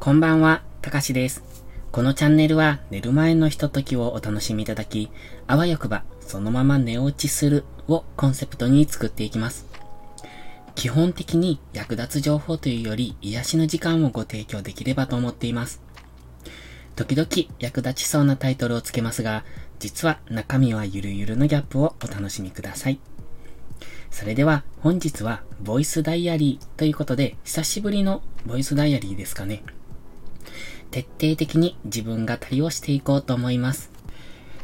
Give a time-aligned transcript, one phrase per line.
[0.00, 1.44] こんばんは、たかしです。
[1.92, 5.10] このチャンネルは寝る前のひとときをお楽しみいただき、
[5.46, 9.66] あわよくばそのまま寝落ちするをコンセプトに作っていきます。
[10.74, 15.82] 基本的に役立つ情報というより癒しの時間をご提供できればと思っています。
[16.96, 17.28] 時々
[17.58, 19.44] 役立ちそうなタイトルをつけますが、
[19.80, 22.98] 実は中身はゆるゆるのギャップをお楽しみください。
[24.10, 29.62] それでは本日はボイスダイアリーということで久しぶりのボイスダイアリーですかね。
[30.90, 33.90] 徹底的に自分語りをしていこうと思います。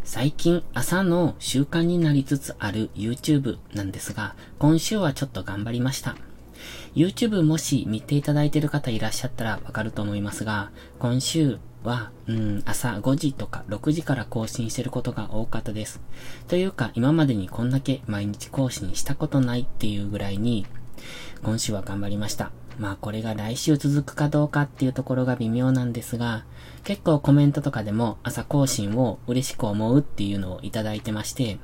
[0.05, 6.17] 最近朝の習慣になりつつある YouTube なんですが、今週はちょっと頑張りました。
[6.95, 16.01] YouTube もし見ていただいている方いらっしゃったらわかると思いますが、今週は、うん、朝5時とか6時から更新してることが多かったです。
[16.49, 20.67] というか、今までにこんだけ毎日更新したことないっていうぐらいに、
[21.43, 22.51] 今週は頑張りました。
[22.79, 26.45] まあこれが来週続くかどうかっていうところが微妙なんですが、
[26.85, 31.59] 結構コメントとかでも朝更新を嬉しく思うっていうのをいただいてまして、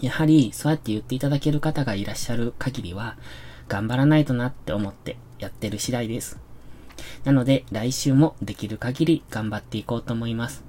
[0.00, 3.16] やはりそうやって言っていただける方がいらっしゃる限りは、
[3.68, 6.38] 頑張らないとなって思ってやってる次第です。
[7.24, 10.64] なので来週もできる限り頑張っていこうと思います。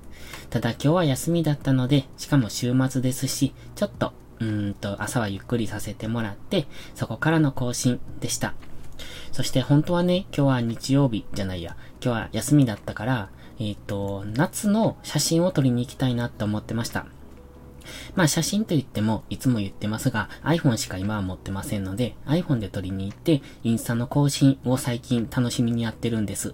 [0.50, 8.54] ただ今日は休みだったので、しかも週末ですし、ちょっと、うーんと朝はゆっくりさせてもらって、そこからの更新でした。
[9.32, 17.06] そして本当はね、今日は日曜日じゃないや、今日は休みだったから、えっ、ー、と、夏の写真を撮りに行きたいなって思ってました。
[18.16, 26.54] まあ写真と言っても、いつも言ってますが、iPhone しか今は持ってませんので、iPhone で撮りに行って、インスタの更新を最近楽しみにやってるんです。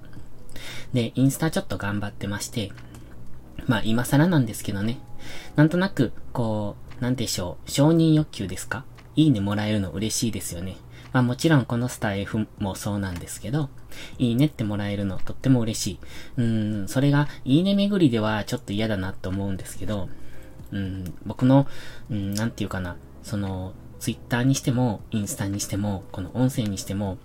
[0.94, 2.72] で、インスタちょっと頑張ってまして、
[3.66, 5.00] まあ今更なんですけどね、
[5.56, 8.86] なんとなく、こう、なんでしょう、承認欲求ですか？
[9.16, 10.78] いいねもらえるの嬉しいですよね。
[11.18, 13.70] まあもちろんこのスター F もそうなんですけど、
[14.20, 16.00] いいねってもらえるのとっても嬉しい。
[16.38, 20.10] うん、それがいいね巡りではちょっと嫌だなと思うんですけど、
[20.72, 21.66] うん、僕の、
[22.12, 27.18] うん、なんていうかな、その、ツイッターにしても、インスタにしても、この音声にしても、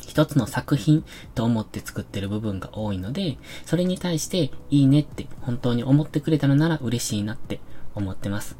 [0.00, 1.04] 一つの作品
[1.34, 3.36] と思って作ってる部分が多いので、
[3.66, 7.60] それに対していいねって本当に思ってくれたのなら嬉しいなって
[7.94, 8.56] 思ってます。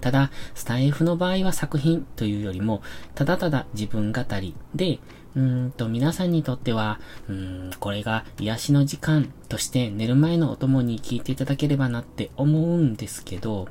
[0.00, 2.82] ただ、スタイフの場合は作品というよりも、
[3.14, 4.98] ただただ自分語りで、
[5.36, 13.68] うんと、皆さんにとっては、うん、これが癒しの時間として寝る前のお供に聞いていただければなって思うんですけど、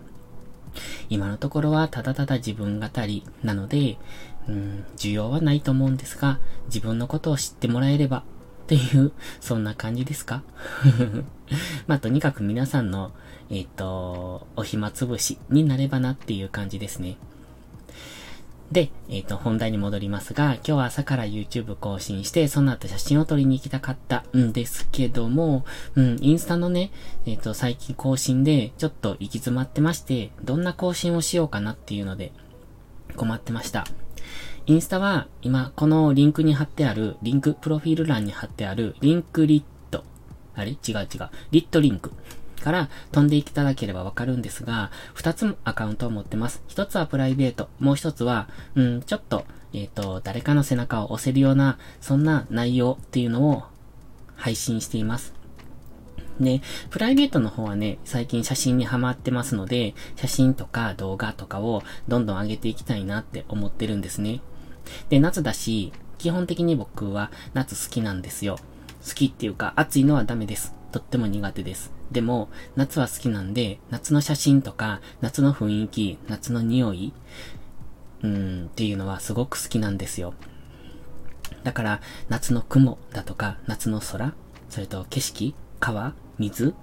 [1.10, 3.98] 今のところはただただ自分語りなので、
[4.48, 8.24] うん、需要はないと思うんですが、自分のことを知ってもらえれば
[8.68, 10.44] っていう、そんな感じですか？
[11.88, 13.14] まあ、とにかく皆さんの、
[13.50, 17.16] えっ、ー、と、お暇つぶしになればなっていう感じですね。
[18.70, 25.64] で、えっ、ー、と、本題に戻りますが、今日は朝から YouTube 更新して、その後写真を撮りに行きたかったんですけども、
[25.96, 26.92] うん、インスタのね、
[27.26, 32.34] えっ、ー、と、最近更新で、ちょっと行き詰まってまして、どんな更新をしようかなっていうので、
[33.16, 33.86] 困ってました。
[34.70, 40.04] インスタは今このリンクに貼ってある、リンク、プロフィール欄に貼ってあるリンクリット。
[40.56, 40.72] あれ？
[40.72, 41.08] 違う違う。
[41.52, 42.12] リットリンク。
[42.62, 46.62] から飛んでいただければわかるんですが、二つアカウントを持ってます。
[46.68, 47.70] 一つはプライベート。
[47.80, 53.64] もう一つは、うん、ちょっと、えっ、ー、と、誰かの背中を押せるような、そんな内容っていうのを
[54.36, 55.34] 配信しています。
[56.42, 64.42] で、プライベートの方はね、最近写真にハマってますので、写真とか動画とかをどんどん上げていきたいなって思ってるんですね。
[65.10, 68.58] で、夏だし、基本的に僕は夏好きなんですよ。
[69.08, 70.74] 好きっていうか、暑いのはダメです。
[70.92, 71.92] とっても苦手です。
[72.12, 77.14] でも、夏は好きなんで、夏の写真とか、夏の雰囲気、夏の匂い、
[78.24, 80.34] うん、っていうのはすごく好きなんですよ。
[81.64, 84.34] だから、夏の雲だとか、夏の空、
[84.70, 86.74] それと景色、川、水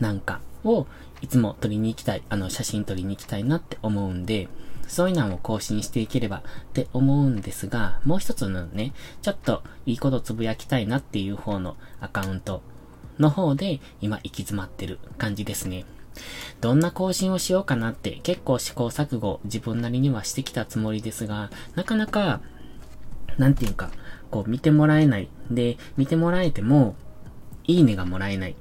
[0.00, 0.86] なんかを
[1.20, 4.48] いつも撮りに行きたい、あの、写真撮りに行きたいなって思うんで、
[4.86, 8.92] そういうのを更新していければって思うんですが、もう一つのね、
[9.22, 12.62] ちょっといいことつぶやきたいなっていう方のアカウント
[13.18, 15.84] の方で今行き詰まってる感じですね。
[16.60, 22.40] どんな更新をしようかなって結構試行錯誤自分なりにはしてきたつもりですが、なかなか、
[23.38, 23.90] なんていうか、
[24.30, 25.28] こう見てもらえない。
[25.50, 26.94] で、見てもらえても、
[27.66, 28.56] いいねがもらえない。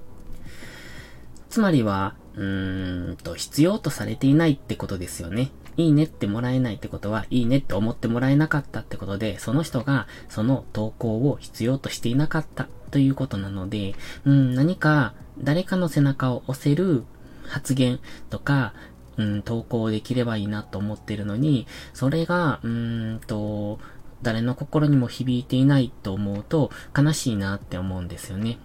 [1.50, 5.51] つまりは、うーんと、必要とされていないってことですよね。
[5.78, 17.04] いいねってもらえないってことは、いいねって思ってもらえなかったってことで、その人がその投稿を必要としていなかったということなので、うん、何か誰かの背中を押せる
[17.48, 18.00] 発言
[18.30, 18.74] とか、
[19.18, 23.80] うん、投稿できればいいなと思ってるのに、それが、うーんと、
[24.22, 28.58] 誰の心にも響いていないと思うと悲しいなって思うんですよね。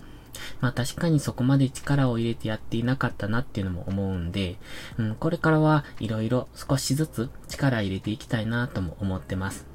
[0.61, 4.57] まあ確かにそこまで力を入れてやっていなかったなっていうのも思うんで、
[4.99, 9.67] うん、これからはいろいろ少しずつ力入れていきたいなとも思ってます。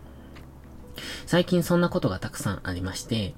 [1.26, 3.34] 最近そんなことがたくさんありまして、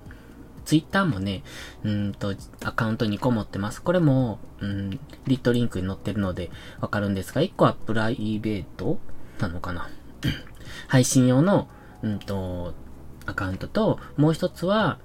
[0.66, 1.44] ツイッターもね、
[1.84, 3.82] うんと、アカウント2個持ってます。
[3.82, 4.90] これも、うん、
[5.28, 6.50] リットリンクに載ってるので
[6.82, 9.00] わかるんですが、1個はプライベート
[9.40, 9.90] なのかな
[10.90, 11.68] 配信用の、
[12.02, 12.74] うんと、
[13.26, 14.98] アカウントと、もう一つは、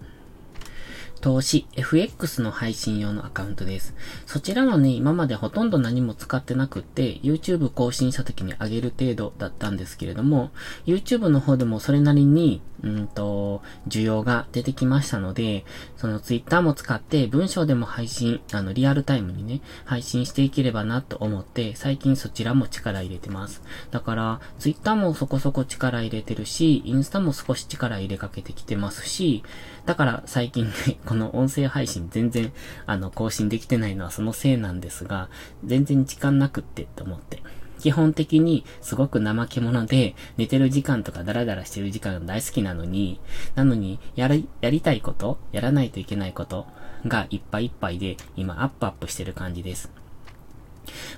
[1.21, 3.95] 投資、FX の配信用のアカウントです。
[4.25, 10.51] そちらはね、今までほとんど何も使ってなくって、YouTube 更新した時に上げる程度だったんですけれども、
[10.87, 15.67] YouTube の方でもそれなりに、うんと、需要が出てきましたので、
[15.99, 23.63] その Twitter も使って文章でも配信、あの、リアルタイムにね、配信していければなと思って、最近そちらも力入れてます。
[23.91, 29.43] だから、Twitter もそこそこ力入れてるし、インスタも少し力入れかけてきてますし、
[29.85, 32.53] だから最近ね、この音声配信全然、
[32.87, 35.29] あの、更新できてないのはそのせいなんですが、
[35.65, 37.43] 全然時間なくってって思って。
[37.81, 43.21] 基本的にすごく怠け者で、寝てる時間とかダラダラしてる時間が大好きなのに、
[43.57, 46.69] なのに、やり、やりたいこと、やらないといけないこと
[47.05, 50.00] がいっぱいいっぱいで、今アップアップしてる感じです。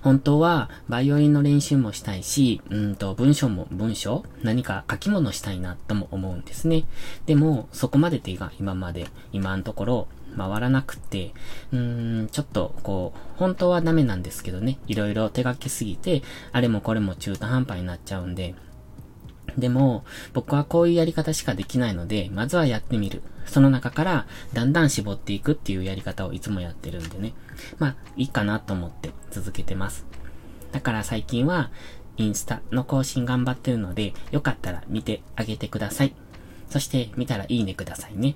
[0.02, 4.24] 本当は、バイオリンの練習もしたいし、うんと、文章も、文章？
[4.42, 6.84] 何か書き物したいなとも思うんですね。
[7.26, 11.32] でも、そこまで手が今まで、今のところ、回らなくて、
[11.72, 16.22] うーん、ちょっと、こう、本当はダメなんですけどね、いろいろ手書きすぎて、
[16.52, 18.54] あれもこれも中途半端になっちゃうんで、
[19.58, 23.22] でも、僕はこういうやり方しかできないので、まずはやってみる。
[23.46, 27.34] その中から、だんだん絞っていくっていうやり方をいつもやってるんでね。
[27.78, 30.06] まあ、いいかなと思って続けてます。
[30.72, 31.70] だから最近は、
[32.16, 36.14] インスタの更新頑張ってるので、よかったら見てあげてください。
[36.68, 38.34] そして見たらいいねくださいね。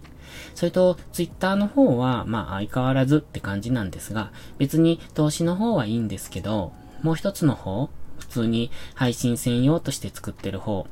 [0.55, 6.73] それと、ツイッターの方は、まあ相変わらずって感じなんですが、別に投資の方はいいんですけど、
[7.03, 10.87] もう一つの方、普通に配信専用として作ってる方、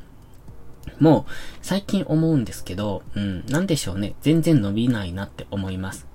[1.01, 1.33] もう、
[1.63, 4.15] 最近思うんですけど、うん、なんでしょうね。
[4.23, 6.07] 全然伸びないなって思います。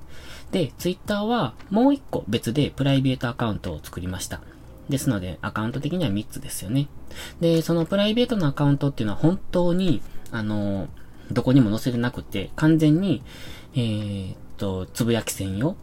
[0.51, 4.41] で、ツイッターはもう一個別でプライベートアカウントを作りました。
[4.89, 6.87] ですので、アカウント的には3つですよね。
[7.39, 10.01] で、そのプライベートのアカウントっていうのは本当に、
[10.31, 10.87] あの、
[11.31, 13.21] どこにも載せてなくて、完全に、
[13.75, 15.75] えー、っと、つぶやき専用？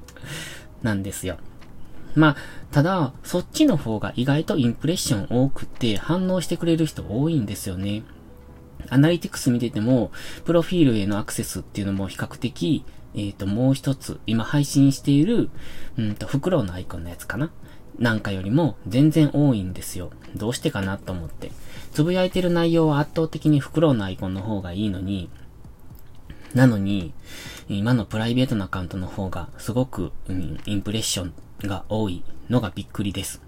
[0.82, 1.38] なんですよ。
[2.16, 2.36] まあ、
[2.72, 8.02] ただ、そっちの方が意外とインプレッション多くて反応してくれる人多いんですよね。
[8.88, 10.10] アナリティクス見てても、
[10.44, 12.84] プロフィールへのアクセスっていうのも比較的、
[13.14, 15.50] えっ、ー、と、もう一つ、今配信している、
[15.98, 17.50] うんと、フクロウのアイコンのやつかな
[17.98, 20.10] なんかよりも全然多いんですよ。
[20.34, 21.50] どうしてかなと思って。
[21.92, 25.30] つぶやいてる内容は圧倒的にフクロウのアイコンの方がいいのに、
[26.56, 27.12] なのに、
[27.68, 31.34] 今のプライベートなアカウントの方がすごく、うん、インプレッション
[31.68, 33.42] が多いのがびっくりです。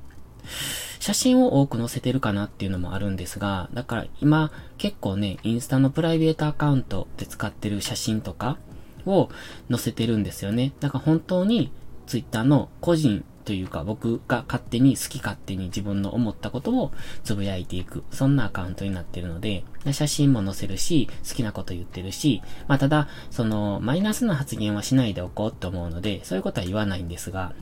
[1.00, 8.58] 写真を多く載せてるかなっていうのもあるんですが、だから今結構ね、インスタのプライベートアカウントで使ってる写真とか
[9.06, 9.30] を
[9.70, 10.74] 載せてるんですよね。
[10.80, 11.72] だから本当に
[12.06, 16.92] ツイッターの個人というか僕が勝手に好き勝手に自分の思ったことを
[17.24, 18.04] つぶやいていく。
[18.10, 27.54] そんなアカウントになってるので、写真も載せるし、好きなこと言ってるし、まあただ、その、マイナスな発言はしないでおこうと思うので、そういうことは言わないんですが、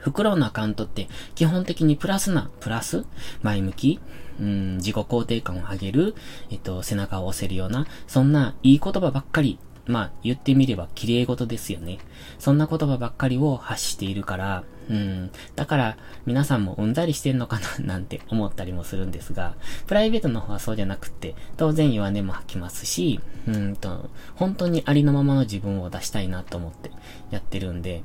[0.00, 3.06] フクロウのアカウントって基本的にプラスな、プラス
[3.40, 3.98] 前向き
[4.40, 6.14] うん、自己肯定感を上げる、
[6.50, 11.98] えっと、背中を押せるような、そんないい言葉ばっかり、まあ、言ってみれば綺麗事ですよね。
[12.38, 15.96] そんな言葉ばっかりを発しているから、うん、だから
[16.26, 19.54] 皆さんもうんざりしてんのかな なんて思ったりもするんですが、
[19.86, 26.90] プライベートの方はそうじゃなくって、当然弱音も吐きますし、うんと、本当にありのままの自分を出したいなと思って
[27.30, 28.02] やってるんで、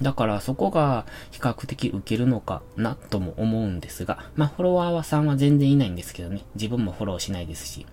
[0.00, 7.86] だからそこが比較的受けるのかなとも思うんですが、まあフォロワーはさんは全然いないんですけどね、自分もフォローしないですし。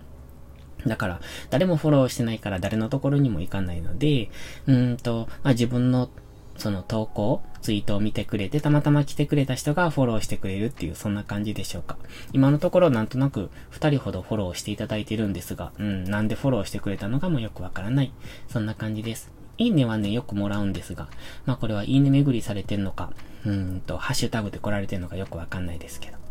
[0.86, 4.30] だから、誰もフォローしてないから誰のところにも行かないので、
[4.66, 6.10] うんと、まあ自分の
[6.56, 11.98] その投稿、ツイートを見てくれて、たまたま来てくれた人がフォローしてくれるっていう、そんな感じでしょうか。
[12.32, 18.12] 今のところなんとなく二人ほどフォローしていただいてるんですが、うん、なんでフォローしてくれたのかもよくわからない。
[18.48, 19.30] そんな感じです。
[19.58, 21.08] いいねはね、よくもらうんですが、
[21.44, 23.12] まあこれはいいね巡りされてんのか、
[23.44, 26.25] うんと、ハッシュタグで来られてんのかよくわかんないですけど。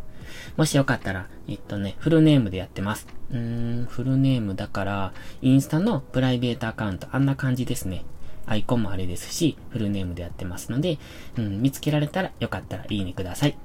[0.58, 3.08] もしよかったら、えっとね、フルネームでやってます。
[3.32, 8.06] うーん、フルネームだから、インスタのプライベートアカウント、あんな感じですね。
[8.48, 11.00] アイコンもあれですし、フルネームでやってますので、
[11.38, 13.58] うん、見つけられたらよかったらいいねください。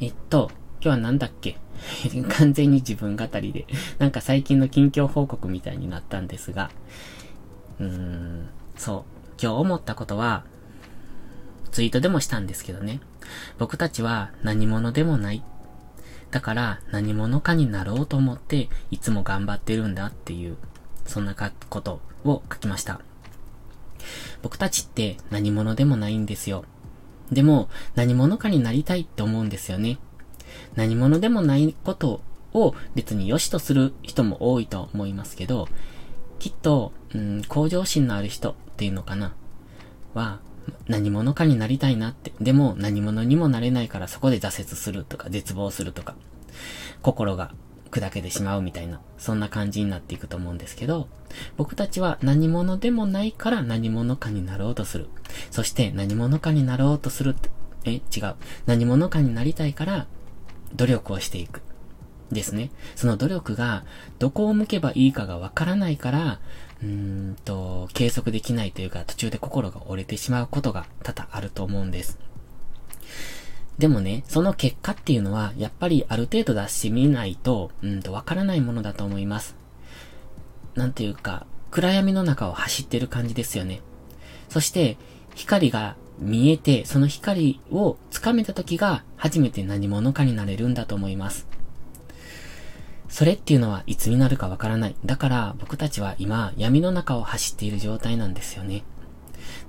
[0.00, 0.50] えっと、
[0.80, 1.56] 今日はなんだっけ？
[2.30, 3.66] 完全に自分語りで、
[3.98, 6.70] なんか最近の近況報告みたいになったんですが、
[7.80, 9.02] うーん、そう。
[9.42, 10.44] 今日思ったことは、
[11.72, 13.00] ツイートでもしたんですけどね。
[13.58, 15.42] 僕たちは何者でもない。
[16.30, 20.56] だから何者かになろうと思っていつも頑張ってるんだっていう、
[21.06, 21.36] そんな
[21.68, 23.00] ことを書きました。
[24.42, 26.64] 僕たちって何者でもないんですよ。
[27.30, 29.98] でも何者かになりたいって思うんですよね。
[30.74, 32.20] 何者でもないこと
[32.52, 35.68] を別に良しとする人も多いと思いますけど、
[36.38, 39.34] きっと、うん、向上心のある人っていうのかな？
[40.14, 40.40] は、
[40.88, 42.32] 何者かになりたいなって。
[42.40, 46.14] でも何者にもなれないからそこで挫折するとか絶望するとか、
[47.02, 47.52] 心が
[47.90, 51.08] 砕けてしまうみたいな、そんな感じになっていくと思うんですけど、
[51.56, 55.08] 僕たちは何者でもないから何者かになろうとする。
[55.50, 57.50] そして何者かになろうとするって、
[57.84, 58.34] え、違う。
[58.66, 60.06] 何者かになりたいから
[60.74, 61.62] 努力をしていく。
[62.32, 62.70] ですね。
[62.96, 63.84] その努力が
[64.18, 66.40] どこを向けばいいかがわからないから、
[66.84, 72.18] うんと、計測できないというか途中で心が折れてしまうことが多々あると思うんです。
[73.78, 79.56] でもね、その結果っていうのは、やっぱりある程度出してみないと、うんとわからないものだと思います。
[80.74, 83.80] なんていうか、暗闇の中を走ってる感じですよね。
[84.48, 84.98] そして、
[85.34, 91.48] 光が見えて、その光をつかめた時が、初めて何者かになれるんだと思います。
[93.14, 94.96] それっていうのはいつになるかわからない。
[95.04, 98.82] だから僕たちは今闇の中を走っている状態なんですよね。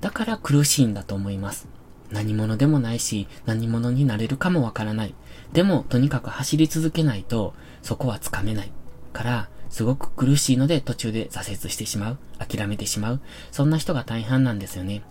[0.00, 1.68] だから苦しいんだと思います。
[2.10, 5.14] 何者でもないし、何者になれるかもわからない。
[5.52, 8.72] でも、とにかく走り続けないと、そこはつかめない。
[9.12, 12.18] から、すごく苦しいので途中で挫折してしまう。
[12.44, 13.20] 諦めてしまう。
[13.52, 15.02] そんな人が大半なんですよね。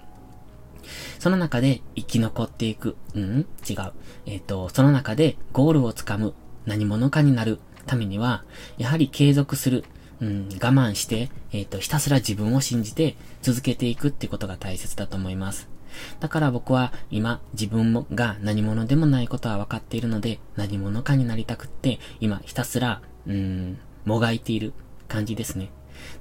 [1.19, 2.97] その中で生き残っていく。
[3.13, 3.47] うん？
[3.65, 3.93] 違う。
[4.25, 6.33] えっ、ー、と、その中でゴールをつかむ。
[6.65, 7.59] 何者かになる。
[7.85, 8.43] ためには、
[8.77, 9.83] やはり継続する。
[10.21, 15.67] うん、我慢して、えっ、ー、と、ひたすら自分を信じて続けていくってことが大切だと思います。
[16.19, 24.73] だから僕は今自分もが何者でもないことは分かっているので何者かになりたくって今ひたすら、うーん、もがいている
[25.07, 25.71] 感じですね。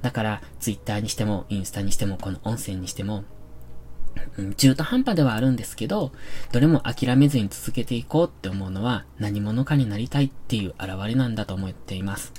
[0.02, 3.24] だから、ツイッターにしても、インスタにしても、この音声にしても、
[4.38, 6.12] うん、中途半端ではあるんですけど、
[6.52, 12.32] どれも諦めずに続けていこうって思うのは何者かになりたいっていう現れなんだと思っています。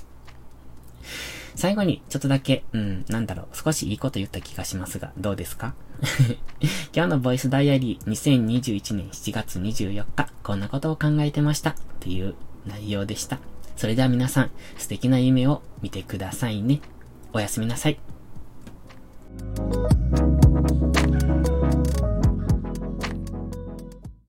[1.54, 5.74] 最後にちょっとだけ、うん、なんだろう、少しいいこと言った気がしますが、どうですか？
[6.94, 12.34] 今日のボイスダイアリー2021年7月24日、こんなことを考えてましたっていう
[12.66, 13.38] 内容でした。
[13.76, 16.80] それでは皆さん、素敵な夢を見てくださいね。
[17.32, 17.98] おやすみなさい。